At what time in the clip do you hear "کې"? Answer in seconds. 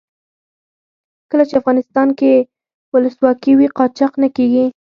2.19-2.31